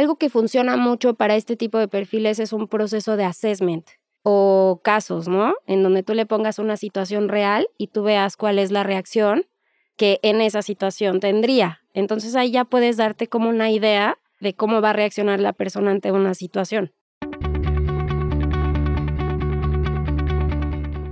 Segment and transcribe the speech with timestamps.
[0.00, 3.86] algo que funciona mucho para este tipo de perfiles es un proceso de assessment
[4.22, 5.54] o casos, ¿no?
[5.66, 9.44] En donde tú le pongas una situación real y tú veas cuál es la reacción
[9.96, 11.82] que en esa situación tendría.
[11.92, 15.90] Entonces ahí ya puedes darte como una idea de cómo va a reaccionar la persona
[15.90, 16.92] ante una situación.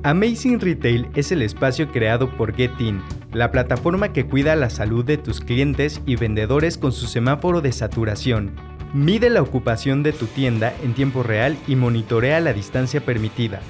[0.03, 3.03] Amazing Retail es el espacio creado por Getin,
[3.35, 7.73] la plataforma que cuida la salud de tus clientes y vendedores con su semáforo de
[7.73, 8.68] saturación.
[8.95, 13.61] Mide la ocupación de tu tienda en tiempo real y monitorea la distancia permitida.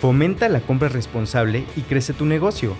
[0.00, 2.76] Fomenta la compra responsable y crece tu negocio.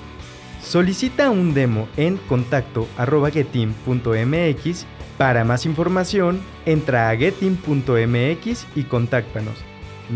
[0.62, 4.86] Solicita un demo en contacto.getim.mx.
[5.16, 9.56] Para más información, entra a getim.mx y contáctanos.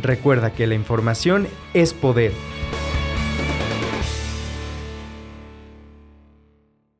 [0.02, 2.32] Recuerda que la información es poder.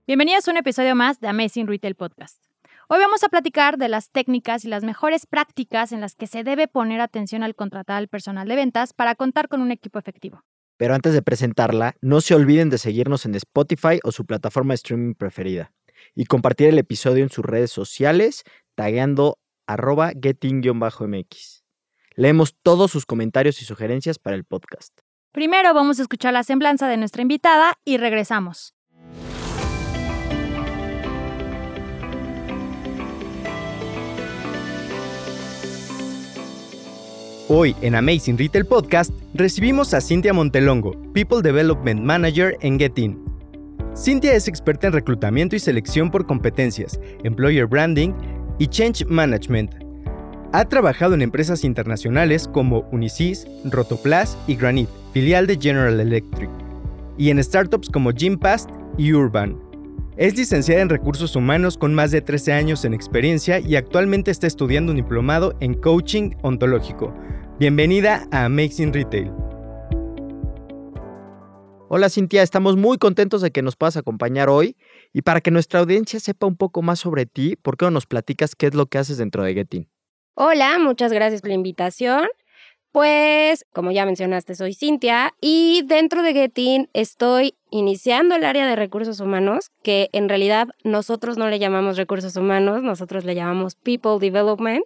[0.07, 2.50] Bienvenidos a un episodio más de Amazing Retail Podcast.
[2.93, 6.43] Hoy vamos a platicar de las técnicas y las mejores prácticas en las que se
[6.43, 10.43] debe poner atención al contratar al personal de ventas para contar con un equipo efectivo.
[10.77, 14.75] Pero antes de presentarla, no se olviden de seguirnos en Spotify o su plataforma de
[14.75, 15.73] streaming preferida
[16.17, 18.43] y compartir el episodio en sus redes sociales
[18.75, 19.39] tagueando
[19.69, 21.63] arroba getting-mx.
[22.17, 24.99] Leemos todos sus comentarios y sugerencias para el podcast.
[25.31, 28.75] Primero vamos a escuchar la semblanza de nuestra invitada y regresamos.
[37.53, 43.19] Hoy en Amazing Retail Podcast recibimos a Cintia Montelongo, People Development Manager en Getin.
[43.97, 48.13] Cintia es experta en reclutamiento y selección por competencias, employer branding
[48.61, 49.73] y change management.
[50.53, 56.51] Ha trabajado en empresas internacionales como Unisys, Rotoplas y Granite, filial de General Electric,
[57.19, 59.70] y en startups como Gympast y Urban.
[60.21, 64.47] Es licenciada en recursos humanos con más de 13 años en experiencia y actualmente está
[64.47, 67.15] estudiando un diplomado en coaching ontológico.
[67.59, 69.33] Bienvenida a Amazing Retail.
[71.89, 74.77] Hola Cintia, estamos muy contentos de que nos puedas acompañar hoy
[75.15, 78.05] y para que nuestra audiencia sepa un poco más sobre ti, ¿por qué no nos
[78.05, 79.89] platicas qué es lo que haces dentro de Getin?
[80.35, 82.29] Hola, muchas gracias por la invitación.
[82.93, 88.75] Pues, como ya mencionaste, soy Cintia y dentro de Getin estoy iniciando el área de
[88.75, 94.19] recursos humanos, que en realidad nosotros no le llamamos recursos humanos, nosotros le llamamos People
[94.19, 94.85] Development.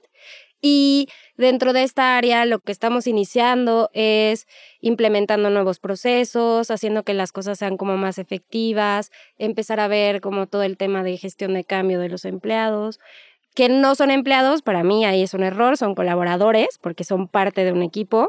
[0.60, 4.46] Y dentro de esta área lo que estamos iniciando es
[4.80, 10.46] implementando nuevos procesos, haciendo que las cosas sean como más efectivas, empezar a ver como
[10.46, 12.98] todo el tema de gestión de cambio de los empleados,
[13.54, 17.64] que no son empleados, para mí ahí es un error, son colaboradores porque son parte
[17.64, 18.28] de un equipo.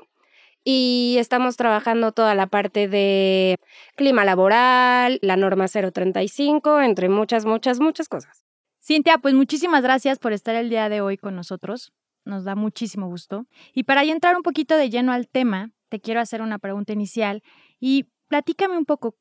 [0.63, 3.59] Y estamos trabajando toda la parte de
[3.95, 8.45] clima laboral, la norma 035, entre muchas, muchas, muchas cosas.
[8.83, 11.93] Cintia, pues muchísimas gracias por estar el día de hoy con nosotros.
[12.23, 13.45] Nos da muchísimo gusto.
[13.73, 17.43] Y para entrar un poquito de lleno al tema, te quiero hacer una pregunta inicial
[17.79, 19.15] y platícame un poco,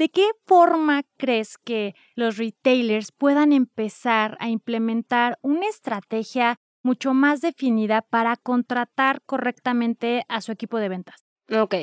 [0.00, 7.42] ¿De qué forma crees que los retailers puedan empezar a implementar una estrategia mucho más
[7.42, 11.26] definida para contratar correctamente a su equipo de ventas?
[11.54, 11.74] Ok.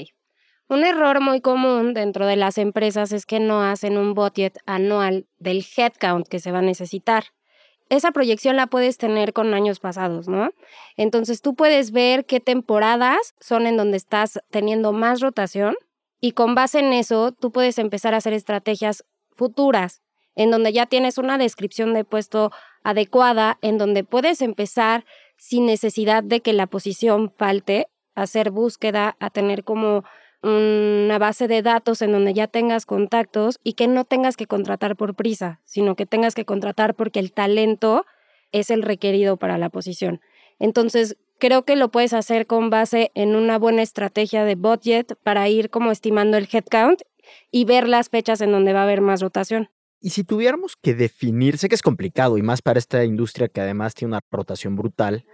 [0.67, 5.27] Un error muy común dentro de las empresas es que no hacen un budget anual
[5.37, 7.25] del headcount que se va a necesitar.
[7.87, 10.49] Esa proyección la puedes tener con años pasados, ¿no?
[10.95, 15.75] Entonces tú puedes ver qué temporadas son en donde estás teniendo más rotación
[16.19, 20.01] y con base en eso, tú puedes empezar a hacer estrategias futuras,
[20.35, 22.51] en donde ya tienes una descripción de puesto
[22.83, 25.05] adecuada, en donde puedes empezar
[25.37, 30.03] sin necesidad de que la posición falte, a hacer búsqueda, a tener como
[30.41, 34.95] una base de datos en donde ya tengas contactos y que no tengas que contratar
[34.95, 38.05] por prisa, sino que tengas que contratar porque el talento
[38.51, 40.21] es el requerido para la posición.
[40.59, 45.47] Entonces, creo que lo puedes hacer con base en una buena estrategia de budget para
[45.49, 47.01] ir como estimando el headcount
[47.51, 49.69] y ver las fechas en donde va a haber más rotación.
[49.99, 53.61] Y si tuviéramos que definir, sé que es complicado y más para esta industria que
[53.61, 55.25] además tiene una rotación brutal,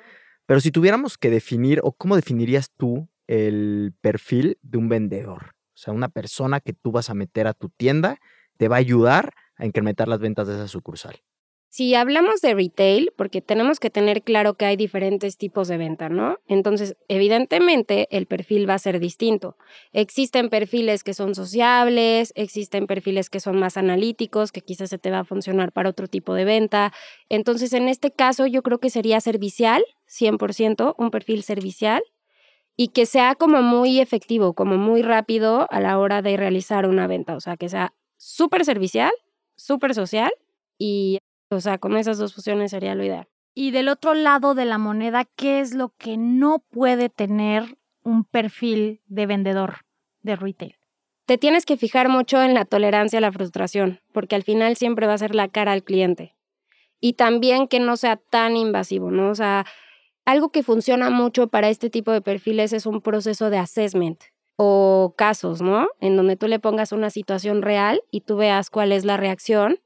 [0.46, 5.78] pero si tuviéramos que definir o cómo definirías tú el perfil de un vendedor, o
[5.78, 8.20] sea, una persona que tú vas a meter a tu tienda,
[8.58, 11.22] te va a ayudar a incrementar las ventas de esa sucursal.
[11.76, 16.08] Si hablamos de retail, porque tenemos que tener claro que hay diferentes tipos de venta,
[16.08, 16.38] ¿no?
[16.46, 19.58] Entonces, evidentemente, el perfil va a ser distinto.
[19.92, 25.10] Existen perfiles que son sociables, existen perfiles que son más analíticos, que quizás se te
[25.10, 26.94] va a funcionar para otro tipo de venta.
[27.28, 32.04] Entonces, en este caso, yo creo que sería servicial, 100%, un perfil servicial,
[32.78, 37.08] y que sea como muy efectivo, como muy rápido a la hora de realizar una
[37.08, 37.36] venta.
[37.36, 39.12] O sea, que sea súper servicial,
[39.56, 40.32] súper social
[40.78, 41.18] y
[41.56, 43.28] o sea, con esas dos fusiones sería lo ideal.
[43.56, 48.24] Y del otro lado de la moneda, ¿qué es lo que no puede tener un
[48.24, 49.86] perfil de vendedor
[50.22, 50.76] de retail?
[51.26, 55.08] Te tienes que fijar mucho en la tolerancia a la frustración, porque al final siempre
[55.08, 56.36] va a ser la cara al cliente.
[57.00, 59.30] Y también que no sea tan invasivo, ¿no?
[59.30, 59.66] O sea,
[60.26, 64.22] algo que funciona mucho para este tipo de perfiles es un proceso de assessment
[64.56, 65.88] o casos, ¿no?
[66.00, 69.80] En donde tú le pongas una situación real y tú veas cuál es la reacción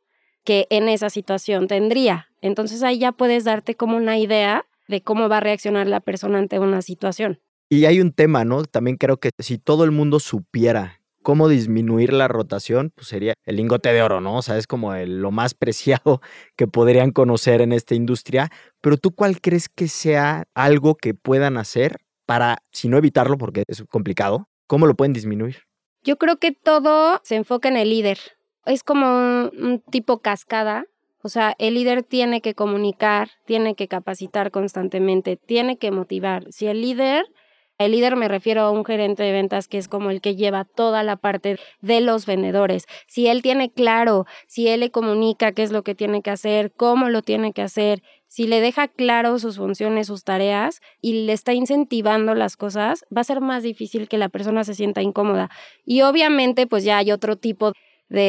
[0.47, 2.29] que en esa situación tendría.
[2.39, 6.39] Entonces ahí ya puedes darte como una idea de cómo va a reaccionar la persona
[6.39, 7.41] ante una situación.
[7.69, 8.63] Y hay un tema, ¿no?
[8.63, 13.57] También creo que si todo el mundo supiera cómo disminuir la rotación, pues sería el
[13.57, 14.37] lingote de oro, ¿no?
[14.37, 16.21] O sea, es como lo más preciado
[16.55, 18.49] que podrían conocer en esta industria.
[18.79, 23.63] Pero tú, ¿cuál crees que sea algo que puedan hacer para, si no evitarlo, porque
[23.67, 25.63] es complicado, cómo lo pueden disminuir?
[26.03, 28.36] Yo creo que todo se enfoca en el líder
[28.67, 30.85] es como un, tipo cascada.
[31.23, 36.45] O sea, el líder tiene que comunicar, tiene que capacitar constantemente, tiene que motivar.
[36.51, 37.25] Si el líder,
[37.79, 40.63] el líder me refiero a un gerente de ventas que es como el que lleva
[40.63, 42.85] toda la parte de los vendedores.
[43.07, 46.71] Si él tiene claro, si él le comunica qué es lo que tiene que hacer,
[46.71, 51.33] cómo lo tiene que hacer, si le deja claro sus funciones, sus tareas y le
[51.33, 55.49] está incentivando las cosas, va a ser más difícil que la persona se sienta incómoda.
[55.85, 57.86] Y obviamente, pues ya hay otro tipo de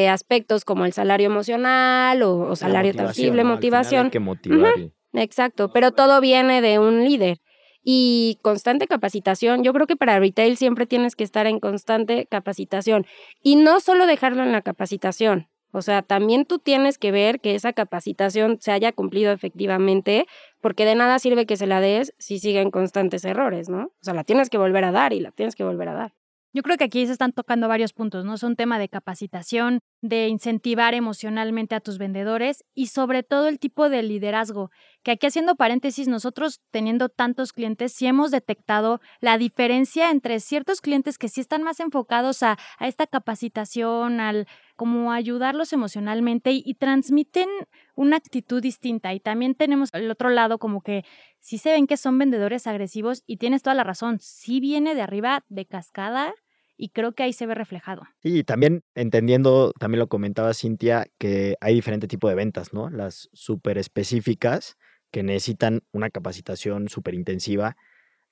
[0.09, 4.09] aspectos como el salario emocional o, salario tangible, motivación.
[4.09, 4.73] que motivar.
[5.13, 7.39] Exacto, pero todo viene de un líder.
[7.83, 13.05] Y constante capacitación, yo creo que para retail siempre tienes que estar en constante capacitación.
[13.41, 17.55] Y no solo dejarlo en la capacitación, o sea, también tú tienes que ver que
[17.55, 20.25] esa capacitación se haya cumplido efectivamente,
[20.61, 23.85] porque de nada sirve que se la des si siguen constantes errores, ¿no?
[23.85, 26.13] O sea, la tienes que volver a dar y la tienes que volver a dar.
[26.51, 28.33] Yo creo que aquí se están tocando varios puntos, ¿no?
[28.33, 33.59] Es un tema de capacitación, de incentivar emocionalmente a tus vendedores y sobre todo el
[33.59, 34.71] tipo de liderazgo,
[35.03, 40.81] que aquí haciendo paréntesis, nosotros teniendo tantos clientes, sí hemos detectado la diferencia entre ciertos
[40.81, 44.47] clientes que sí están más enfocados a, a esta capacitación, al
[44.79, 47.49] como ayudarlos emocionalmente y, y transmiten
[47.95, 49.13] una actitud distinta.
[49.13, 51.03] Y también tenemos el otro lado como que
[51.41, 55.01] sí se ven que son vendedores agresivos y tienes toda la razón, sí viene de
[55.01, 56.33] arriba de cascada
[56.77, 58.03] y creo que ahí se ve reflejado.
[58.23, 62.89] Sí, también entendiendo, también lo comentaba Cintia, que hay diferente tipo de ventas, ¿no?
[62.89, 64.77] Las súper específicas
[65.11, 67.75] que necesitan una capacitación súper intensiva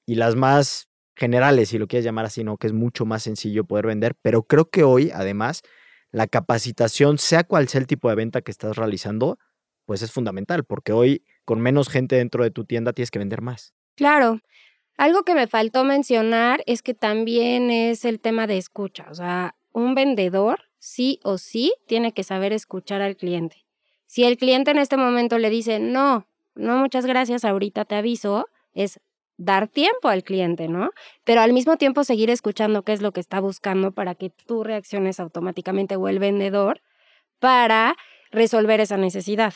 [0.06, 2.56] y las más generales, si lo quieres llamar así, ¿no?
[2.56, 5.62] Que es mucho más sencillo poder vender, pero creo que hoy, además,
[6.18, 9.38] la capacitación, sea cual sea el tipo de venta que estás realizando,
[9.86, 13.42] pues es fundamental, porque hoy con menos gente dentro de tu tienda tienes que vender
[13.42, 13.76] más.
[13.96, 14.42] Claro.
[14.98, 19.06] Algo que me faltó mencionar es que también es el tema de escucha.
[19.12, 23.68] O sea, un vendedor sí o sí tiene que saber escuchar al cliente.
[24.08, 28.48] Si el cliente en este momento le dice, no, no, muchas gracias, ahorita te aviso,
[28.74, 29.00] es
[29.38, 30.92] dar tiempo al cliente, ¿no?
[31.24, 34.64] Pero al mismo tiempo seguir escuchando qué es lo que está buscando para que tú
[34.64, 36.82] reacciones automáticamente o el vendedor
[37.40, 37.96] para
[38.32, 39.54] resolver esa necesidad.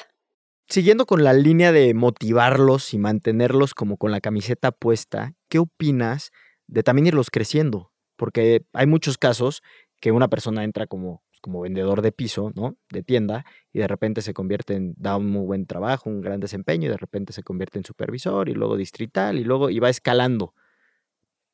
[0.69, 6.31] Siguiendo con la línea de motivarlos y mantenerlos como con la camiseta puesta, ¿qué opinas
[6.68, 7.92] de también irlos creciendo?
[8.16, 9.63] Porque hay muchos casos
[10.00, 12.77] que una persona entra como, como vendedor de piso, ¿no?
[12.89, 16.39] De tienda, y de repente se convierte en, da un muy buen trabajo, un gran
[16.39, 19.89] desempeño, y de repente se convierte en supervisor, y luego distrital, y luego y va
[19.89, 20.53] escalando.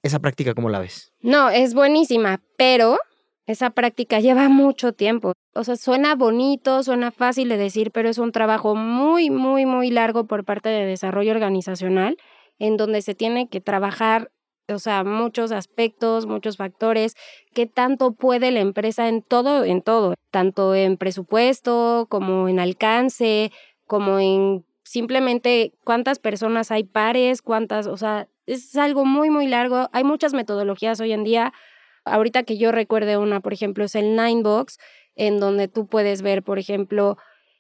[0.04, 1.12] ¿Esa práctica cómo la ves?
[1.22, 2.98] No, es buenísima, pero
[3.48, 5.34] esa práctica lleva mucho tiempo.
[5.54, 9.90] O sea, suena bonito, suena fácil de decir, pero es un trabajo muy, muy, muy
[9.90, 12.18] largo por parte de desarrollo organizacional,
[12.60, 14.32] en donde se tiene que trabajar,
[14.70, 17.16] o sea, muchos aspectos, muchos factores,
[17.54, 23.52] qué tanto puede la empresa en todo, en todo, tanto en presupuesto como en alcance,
[23.86, 29.90] como en simplemente cuántas personas hay pares, cuántas, o sea, es algo muy, muy largo.
[29.92, 31.54] Hay muchas metodologías hoy en día
[32.06, 34.78] ahorita que yo recuerde una, por ejemplo, es el Ninebox,
[35.16, 37.18] en donde tú puedes ver, por ejemplo,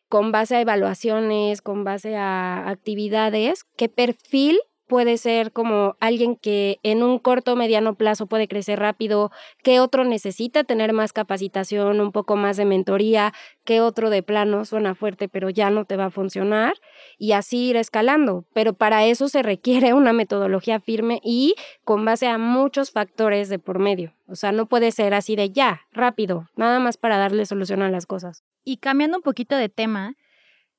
[0.09, 6.79] con base a evaluaciones, con base a actividades, qué perfil puede ser como alguien que
[6.83, 9.31] en un corto o mediano plazo puede crecer rápido,
[9.63, 14.65] que otro necesita tener más capacitación, un poco más de mentoría, que otro de plano
[14.65, 16.73] suena fuerte pero ya no te va a funcionar
[17.17, 18.45] y así ir escalando.
[18.53, 23.59] Pero para eso se requiere una metodología firme y con base a muchos factores de
[23.59, 24.13] por medio.
[24.27, 27.89] O sea, no puede ser así de ya, rápido, nada más para darle solución a
[27.89, 28.43] las cosas.
[28.63, 30.15] Y cambiando un poquito de tema,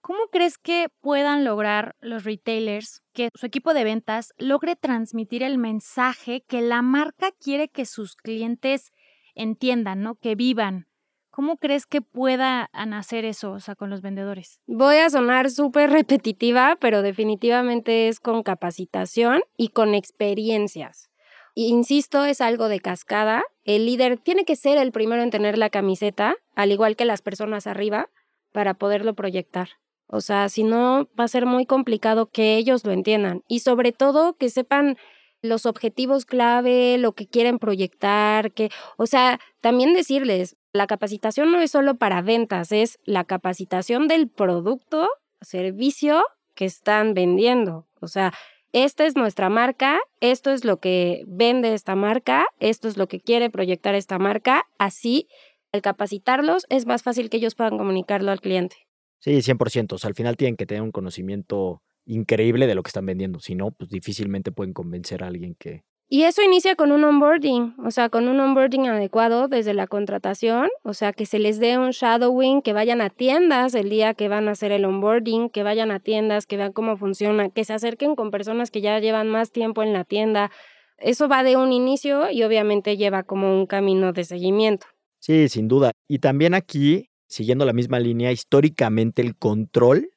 [0.01, 5.59] ¿Cómo crees que puedan lograr los retailers que su equipo de ventas logre transmitir el
[5.59, 8.93] mensaje que la marca quiere que sus clientes
[9.35, 10.15] entiendan, ¿no?
[10.15, 10.87] Que vivan.
[11.31, 14.61] ¿Cómo crees que pueda nacer eso, o sea, con los vendedores?
[14.67, 21.11] Voy a sonar súper repetitiva, pero definitivamente es con capacitación y con experiencias.
[21.55, 23.45] Insisto, es algo de cascada.
[23.63, 27.23] El líder tiene que ser el primero en tener la camiseta, al igual que las
[27.23, 28.09] personas arriba,
[28.53, 29.69] para poderlo proyectar.
[30.09, 33.93] O sea, si no, va a ser muy complicado que ellos lo entiendan y sobre
[33.93, 34.97] todo que sepan
[35.43, 41.61] los objetivos clave, lo que quieren proyectar, que, o sea, también decirles, la capacitación no
[41.61, 45.09] es solo para ventas, es la capacitación del producto,
[45.41, 46.25] servicio
[46.55, 47.87] que están vendiendo.
[48.01, 48.33] O sea,
[48.73, 53.21] esta es nuestra marca, esto es lo que vende esta marca, esto es lo que
[53.21, 55.29] quiere proyectar esta marca, así
[55.73, 58.88] al capacitarlos es más fácil que ellos puedan comunicarlo al cliente.
[59.21, 59.93] Sí, 100%.
[59.95, 63.41] O sea, al final tienen que tener un conocimiento increíble de lo que están vendiendo.
[63.41, 65.83] Si no, pues difícilmente pueden convencer a alguien que...
[66.11, 70.71] Y eso inicia con un onboarding, o sea, con un onboarding adecuado desde la contratación,
[70.83, 74.29] o sea, que se les dé un shadowing, que vayan a tiendas el día que
[74.29, 77.75] van a hacer el onboarding, que vayan a tiendas, que vean cómo funciona, que se
[77.75, 80.51] acerquen con personas que ya llevan más tiempo en la tienda.
[80.97, 84.87] Eso va de un inicio y obviamente lleva como un camino de seguimiento.
[85.19, 85.91] Sí, sin duda.
[86.09, 90.11] Y también aquí, siguiendo la misma línea, históricamente el control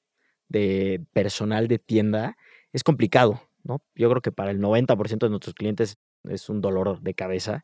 [0.50, 2.38] de personal de tienda
[2.74, 3.82] es complicado, ¿no?
[3.96, 7.64] Yo creo que para el 90% de nuestros clientes es un dolor de cabeza.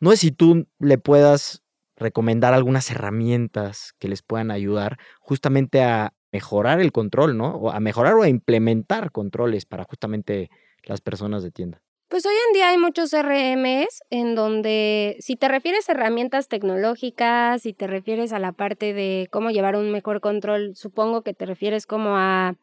[0.00, 1.62] No es si tú le puedas
[1.96, 7.56] recomendar algunas herramientas que les puedan ayudar justamente a mejorar el control, ¿no?
[7.56, 10.50] O a mejorar o a implementar controles para justamente
[10.84, 11.82] las personas de tienda.
[12.08, 17.60] Pues hoy en día hay muchos RMs en donde si te refieres a herramientas tecnológicas,
[17.60, 21.44] si te refieres a la parte de cómo llevar un mejor control, supongo que te
[21.44, 22.56] refieres como a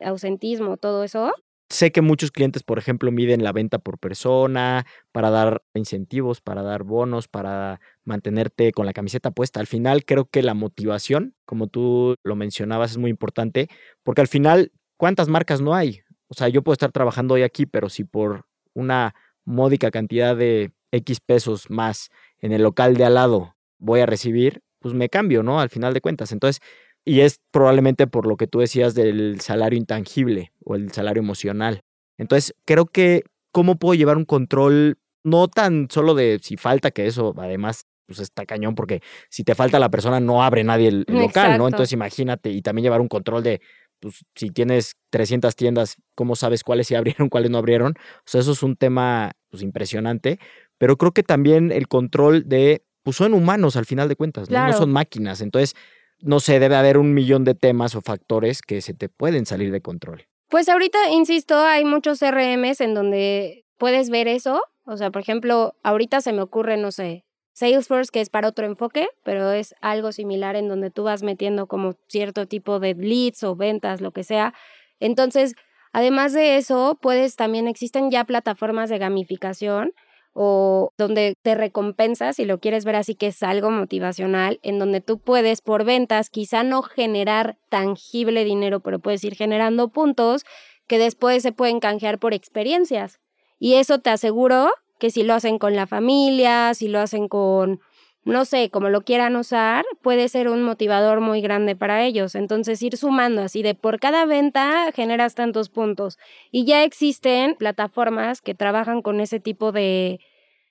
[0.00, 1.32] ausentismo, todo eso.
[1.68, 6.62] Sé que muchos clientes, por ejemplo, miden la venta por persona para dar incentivos, para
[6.64, 9.60] dar bonos, para mantenerte con la camiseta puesta.
[9.60, 13.68] Al final creo que la motivación, como tú lo mencionabas, es muy importante
[14.02, 16.00] porque al final, ¿cuántas marcas no hay?
[16.26, 18.47] O sea, yo puedo estar trabajando hoy aquí, pero si por
[18.78, 24.06] una módica cantidad de X pesos más en el local de al lado voy a
[24.06, 25.60] recibir, pues me cambio, ¿no?
[25.60, 26.32] Al final de cuentas.
[26.32, 26.60] Entonces,
[27.04, 31.82] y es probablemente por lo que tú decías del salario intangible o el salario emocional.
[32.18, 37.06] Entonces, creo que cómo puedo llevar un control no tan solo de si falta, que
[37.06, 41.04] eso además pues está cañón porque si te falta la persona no abre nadie el,
[41.08, 41.68] local, ¿no?
[41.68, 43.60] Entonces imagínate y también llevar un control de
[44.00, 47.94] pues si tienes 300 tiendas, ¿cómo sabes cuáles sí abrieron, cuáles no abrieron?
[47.98, 50.38] O sea, eso es un tema pues, impresionante,
[50.78, 54.66] pero creo que también el control de, pues son humanos al final de cuentas, ¿no?
[54.66, 55.74] no son máquinas, entonces,
[56.20, 59.70] no sé, debe haber un millón de temas o factores que se te pueden salir
[59.70, 60.26] de control.
[60.48, 65.74] Pues ahorita, insisto, hay muchos CRMs en donde puedes ver eso, o sea, por ejemplo,
[65.82, 67.24] ahorita se me ocurre, no sé,
[67.58, 71.66] Salesforce, que es para otro enfoque, pero es algo similar en donde tú vas metiendo
[71.66, 74.54] como cierto tipo de leads o ventas, lo que sea.
[75.00, 75.56] Entonces,
[75.92, 79.92] además de eso, puedes también, existen ya plataformas de gamificación
[80.34, 85.00] o donde te recompensas, si lo quieres ver así que es algo motivacional, en donde
[85.00, 90.44] tú puedes por ventas quizá no generar tangible dinero, pero puedes ir generando puntos
[90.86, 93.18] que después se pueden canjear por experiencias.
[93.58, 97.80] Y eso te aseguro que si lo hacen con la familia, si lo hacen con,
[98.24, 102.34] no sé, como lo quieran usar, puede ser un motivador muy grande para ellos.
[102.34, 106.18] Entonces ir sumando así de por cada venta generas tantos puntos.
[106.50, 110.20] Y ya existen plataformas que trabajan con ese tipo de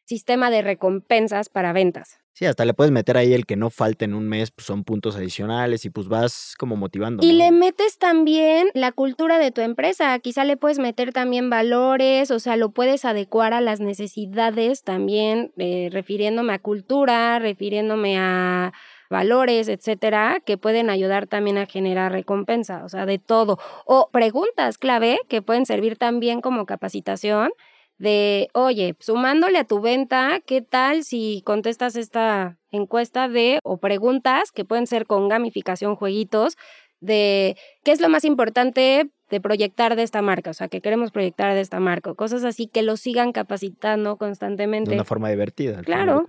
[0.08, 2.20] sistema de recompensas para ventas.
[2.32, 4.84] Sí, hasta le puedes meter ahí el que no falte en un mes, pues son
[4.84, 7.26] puntos adicionales y pues vas como motivando.
[7.26, 12.30] Y le metes también la cultura de tu empresa, quizá le puedes meter también valores,
[12.30, 18.72] o sea, lo puedes adecuar a las necesidades también, eh, refiriéndome a cultura, refiriéndome a
[19.10, 23.58] valores, etcétera, que pueden ayudar también a generar recompensa, o sea, de todo.
[23.86, 27.50] O preguntas clave que pueden servir también como capacitación
[27.98, 34.51] de, oye, sumándole a tu venta, ¿qué tal si contestas esta encuesta de o preguntas
[34.51, 36.58] que pueden ser con gamificación, jueguitos,
[37.00, 41.12] de qué es lo más importante de proyectar de esta marca, o sea, que queremos
[41.12, 44.92] proyectar de esta marca, cosas así que lo sigan capacitando constantemente.
[44.92, 45.82] De una forma divertida.
[45.82, 46.25] claro.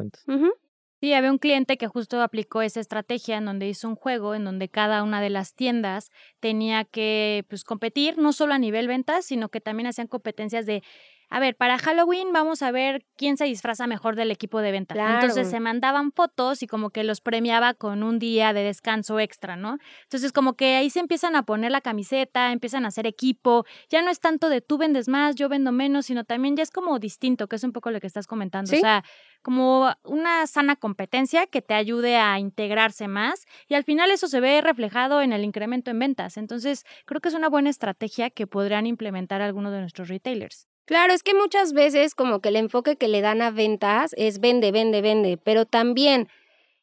[1.01, 4.45] Sí, había un cliente que justo aplicó esa estrategia en donde hizo un juego en
[4.45, 6.11] donde cada una de las tiendas
[6.41, 10.83] tenía que pues, competir no solo a nivel ventas, sino que también hacían competencias de
[11.31, 14.95] a ver, para Halloween vamos a ver quién se disfraza mejor del equipo de venta.
[14.95, 15.51] Entonces Claro.
[15.51, 19.79] se mandaban fotos y como que los premiaba con un día de descanso extra, ¿no?
[20.05, 24.03] Entonces como que ahí se empiezan a poner la camiseta, empiezan a hacer equipo, ya
[24.03, 26.99] no es tanto de tú vendes más, yo vendo menos, sino también ya es como
[26.99, 28.71] distinto, que es un poco lo que estás comentando.
[28.71, 28.77] Sí.
[28.77, 29.05] O sea,
[29.43, 34.41] como una sana competencia que te ayude a integrarse más y al final eso se
[34.41, 36.37] ve reflejado en el incremento en ventas.
[36.37, 40.68] Entonces creo que es una buena estrategia que podrían implementar algunos de nuestros retailers.
[40.89, 44.41] Claro, es que muchas veces como que el enfoque que le dan a ventas es
[44.41, 46.29] vende, vende, vende, pero también,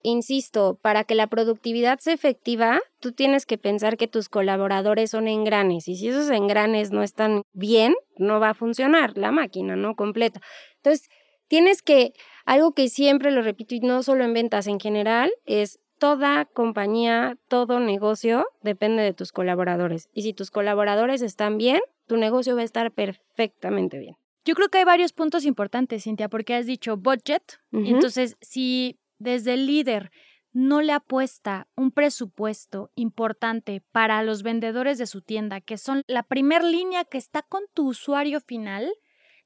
[0.03, 5.27] insisto, para que la productividad sea efectiva, tú tienes que pensar que tus colaboradores son
[5.27, 9.95] engranes y si esos engranes no están bien, no va a funcionar la máquina, ¿no?
[9.95, 10.39] Completa.
[10.75, 11.09] Entonces,
[11.47, 12.13] tienes que,
[12.45, 17.35] algo que siempre lo repito y no solo en ventas en general, es toda compañía,
[17.47, 20.07] todo negocio depende de tus colaboradores.
[20.13, 24.15] Y si tus colaboradores están bien, tu negocio va a estar perfectamente bien.
[24.45, 27.41] Yo creo que hay varios puntos importantes, Cintia, porque has dicho budget.
[27.71, 30.12] entonces, si desde el líder
[30.53, 36.21] no le apuesta un presupuesto importante para los vendedores de su tienda, que son la
[36.21, 38.93] primer línea que está con tu usuario final,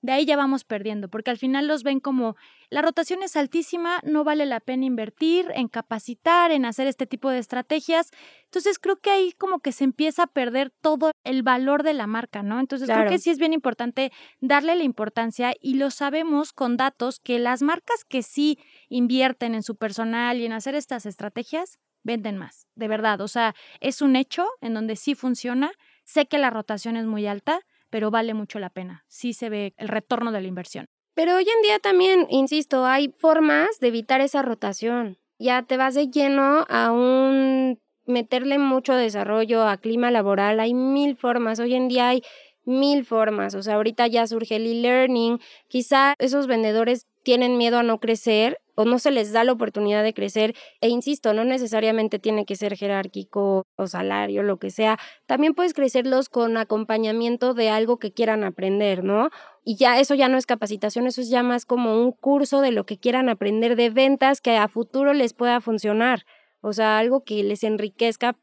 [0.01, 2.36] de ahí ya vamos perdiendo, porque al final los ven como
[2.70, 7.29] la rotación es altísima, no vale la pena invertir en capacitar, en hacer este tipo
[7.29, 8.12] de estrategias.
[8.46, 12.08] Entonces creo que ahí como que se empieza a perder todo el valor de la
[12.08, 12.60] marca, ¿no?
[12.60, 13.12] Entonces creo Claro.
[13.12, 17.62] que sí es bien importante darle la importancia y lo sabemos con datos que las
[17.62, 22.88] marcas que sí invierten en su personal y en hacer estas estrategias venden más, de
[22.88, 23.22] verdad.
[23.22, 25.72] O sea, es un hecho en donde sí funciona.
[26.06, 29.03] Sé que la rotación es muy alta, pero vale mucho la pena.
[29.08, 30.86] Sí se ve el retorno de la inversión.
[31.13, 35.17] Pero hoy en día también, insisto, hay formas de evitar esa rotación.
[35.38, 40.60] Ya te vas de lleno a un meterle mucho desarrollo a clima laboral.
[40.60, 41.60] Hay mil formas.
[41.60, 42.22] Hoy en día hay
[42.63, 43.55] mil formas.
[43.55, 45.39] O sea, ahorita ya surge el e-learning.
[45.67, 50.03] Quizá esos vendedores tienen miedo a no crecer o no se les da la oportunidad
[50.03, 50.55] de crecer.
[50.79, 54.97] E insisto, no necesariamente tiene que ser jerárquico o salario, lo que sea.
[55.25, 59.31] También puedes crecerlos con acompañamiento de algo que quieran aprender, ¿no?
[59.65, 62.71] Y ya eso ya no es capacitación, eso es ya más como un curso de
[62.71, 66.25] lo que quieran aprender de ventas que a futuro les pueda funcionar.
[66.61, 68.38] O sea, algo que les enriquezca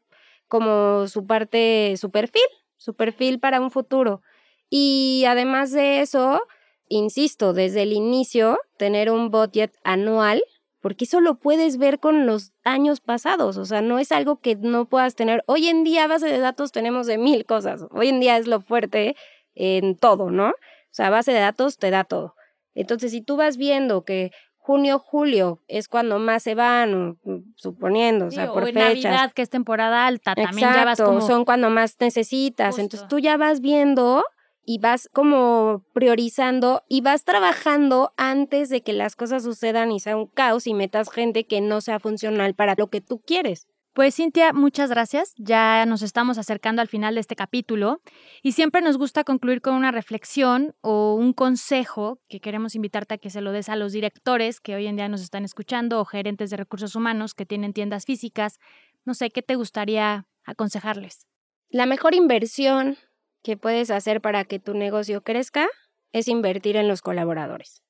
[0.47, 2.43] como su parte, su perfil,
[2.77, 4.21] su perfil para un futuro.
[4.69, 6.41] Y además de eso,
[6.89, 10.43] insisto, desde el inicio, tener un budget anual,
[10.79, 14.55] porque eso lo puedes ver con los años pasados, o sea, no es algo que
[14.55, 15.43] no puedas tener.
[15.47, 18.61] Hoy en día, base de datos tenemos de mil cosas, hoy en día es lo
[18.61, 19.15] fuerte
[19.55, 20.49] en todo, ¿no?
[20.49, 20.53] O
[20.91, 22.35] sea, base de datos te da todo.
[22.73, 24.31] Entonces, si tú vas viendo que
[24.67, 29.03] junio, julio es cuando más se van, mm, suponiendo, o sea, o por en fechas.
[29.03, 31.25] Navidad, que es temporada alta, también ya vas Exacto, como...
[31.25, 32.77] son cuando más necesitas.
[32.77, 34.23] Entonces tú ya vas viendo
[34.69, 40.17] y vas como priorizando y vas trabajando antes de que las cosas sucedan y sea
[40.17, 43.65] un caos y metas gente que no sea funcional para lo que tú quieres.
[43.93, 45.33] Pues Cintia, muchas gracias.
[45.37, 48.01] Ya nos estamos acercando al final de este capítulo
[48.43, 53.17] y siempre nos gusta concluir con una reflexión o un consejo que queremos invitarte a
[53.19, 56.05] que se lo des a los directores que hoy en día nos están escuchando o
[56.05, 58.59] gerentes de recursos humanos que tienen tiendas físicas.
[59.05, 61.25] No sé, ¿qué te gustaría aconsejarles?
[61.69, 62.97] La mejor inversión
[63.43, 65.67] que puedes hacer para que tu negocio crezca
[66.11, 67.83] es invertir en los colaboradores.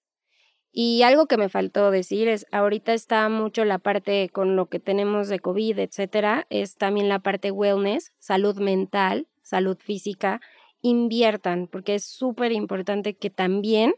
[0.71, 4.79] Y algo que me faltó decir es, ahorita está mucho la parte con lo que
[4.79, 10.39] tenemos de COVID, etcétera, es también la parte wellness, salud mental, salud física.
[10.81, 13.95] Inviertan, porque es súper importante que también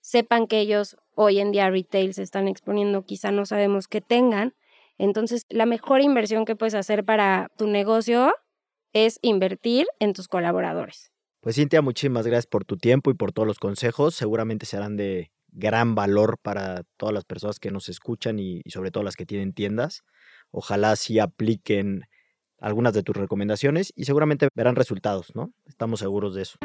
[0.00, 4.54] sepan que ellos hoy en día retail se están exponiendo, quizá no sabemos que tengan.
[4.98, 8.32] Entonces, la mejor inversión que puedes hacer para tu negocio
[8.92, 11.12] es invertir en tus colaboradores.
[11.40, 14.14] Pues Cintia, muchísimas gracias por tu tiempo y por todos los consejos.
[14.14, 19.02] Seguramente serán de gran valor para todas las personas que nos escuchan y, sobre todo
[19.02, 20.02] las que tienen tiendas.
[20.50, 22.04] Ojalá sí apliquen
[22.58, 25.52] algunas de tus recomendaciones y seguramente verán resultados, ¿no?
[25.66, 26.58] Estamos seguros de eso.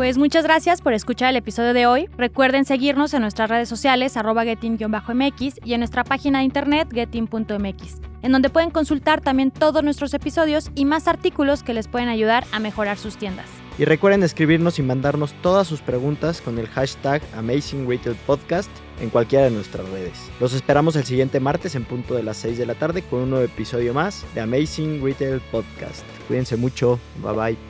[0.00, 2.08] Pues muchas gracias por escuchar el episodio de hoy.
[2.16, 8.00] Recuerden seguirnos en nuestras redes sociales arroba getin-mx y en nuestra página de internet getin.mx,
[8.22, 12.46] en donde pueden consultar también todos nuestros episodios y más artículos que les pueden ayudar
[12.50, 13.44] a mejorar sus tiendas.
[13.78, 18.70] Y recuerden escribirnos y mandarnos todas sus preguntas con el hashtag Amazing Retail Podcast
[19.02, 20.30] en cualquiera de nuestras redes.
[20.40, 23.28] Los esperamos el siguiente martes en punto de las 6 de la tarde con un
[23.28, 26.06] nuevo episodio más de Amazing Retail Podcast.
[26.26, 26.98] Cuídense mucho.
[27.22, 27.69] Bye bye.